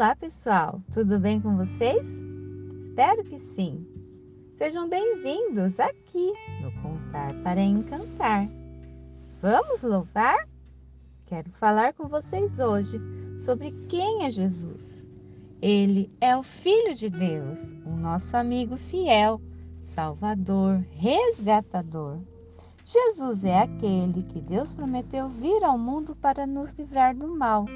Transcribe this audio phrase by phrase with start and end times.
[0.00, 0.80] Olá, pessoal!
[0.94, 2.06] Tudo bem com vocês?
[2.84, 3.86] Espero que sim!
[4.56, 6.32] Sejam bem-vindos aqui
[6.62, 8.48] no Contar para Encantar.
[9.42, 10.48] Vamos louvar?
[11.26, 12.98] Quero falar com vocês hoje
[13.40, 15.06] sobre quem é Jesus.
[15.60, 19.38] Ele é o Filho de Deus, o nosso amigo fiel,
[19.82, 22.20] Salvador, resgatador.
[22.86, 27.66] Jesus é aquele que Deus prometeu vir ao mundo para nos livrar do mal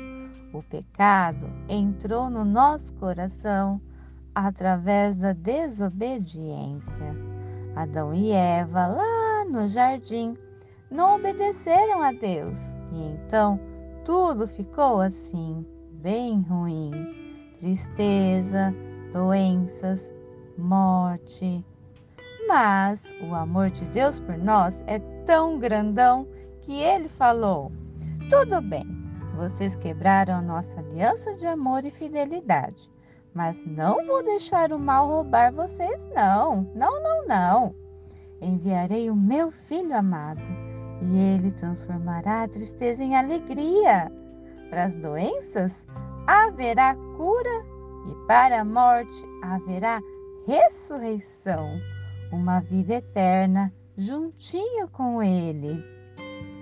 [0.55, 3.81] o pecado entrou no nosso coração
[4.35, 7.15] através da desobediência.
[7.75, 10.37] Adão e Eva, lá no jardim,
[10.91, 12.59] não obedeceram a Deus
[12.93, 13.59] e então
[14.05, 16.93] tudo ficou assim, bem ruim.
[17.59, 18.75] Tristeza,
[19.13, 20.13] doenças,
[20.57, 21.65] morte.
[22.47, 26.29] Mas o amor de Deus por nós é tão grandão
[26.61, 27.73] que ele falou:
[28.29, 29.04] tudo bem,
[29.35, 32.91] vocês quebraram nossa aliança de amor e fidelidade.
[33.35, 36.71] Mas não vou deixar o mal roubar vocês, não.
[36.75, 37.75] Não, não, não.
[38.41, 40.41] Enviarei o meu filho amado
[41.01, 44.11] e ele transformará a tristeza em alegria.
[44.71, 45.85] Para as doenças
[46.27, 47.65] haverá cura
[48.07, 50.01] e para a morte haverá
[50.47, 51.81] ressurreição,
[52.31, 55.85] uma vida eterna juntinho com ele.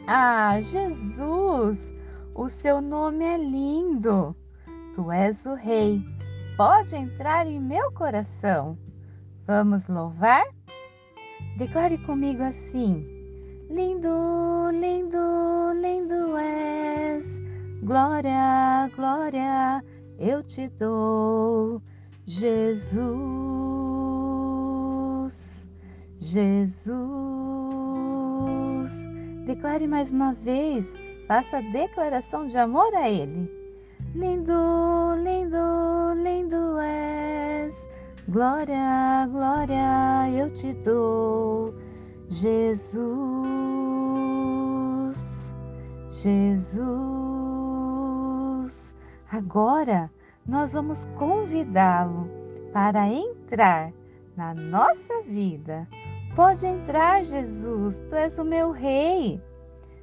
[0.07, 1.93] Ah, Jesus!
[2.35, 4.35] O seu nome é lindo.
[4.95, 6.03] Tu és o Rei.
[6.57, 8.79] Pode entrar em meu coração.
[9.47, 10.47] Vamos louvar?
[11.59, 13.07] Declare comigo assim:
[13.69, 14.09] Lindo,
[14.73, 17.39] lindo, lindo és.
[17.83, 19.85] Glória, glória,
[20.19, 21.83] eu te dou.
[22.25, 22.57] Jesus,
[26.19, 27.03] Jesus.
[29.45, 31.02] Declare mais uma vez
[31.33, 33.51] faça declaração de amor a Ele.
[34.15, 34.53] Lindo,
[35.17, 37.89] lindo, lindo és,
[38.29, 41.75] glória, glória eu te dou,
[42.29, 43.01] Jesus,
[46.11, 46.85] Jesus.
[49.31, 50.11] Agora
[50.47, 52.29] nós vamos convidá-lo
[52.75, 53.91] para entrar
[54.37, 55.89] na nossa vida.
[56.37, 59.41] Pode entrar, Jesus, tu és o meu Rei.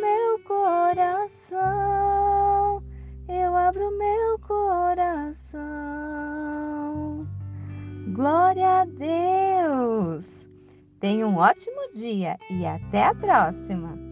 [0.00, 1.62] meu coração,
[3.28, 5.56] eu abro meu coração.
[8.12, 10.46] Glória a Deus!
[11.00, 14.05] Tenha um ótimo dia e até a próxima!